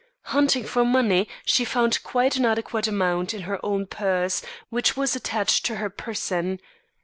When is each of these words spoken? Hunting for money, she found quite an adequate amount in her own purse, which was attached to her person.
Hunting 0.33 0.63
for 0.63 0.83
money, 0.83 1.27
she 1.45 1.63
found 1.63 2.01
quite 2.01 2.35
an 2.35 2.43
adequate 2.43 2.87
amount 2.87 3.35
in 3.35 3.41
her 3.43 3.63
own 3.63 3.85
purse, 3.85 4.41
which 4.69 4.97
was 4.97 5.15
attached 5.15 5.63
to 5.67 5.75
her 5.75 5.91
person. 5.91 6.59